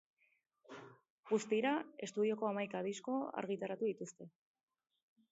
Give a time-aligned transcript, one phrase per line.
[1.31, 1.73] Guztira,
[2.07, 4.29] estudioko hamaika disko argitaratu dituzte.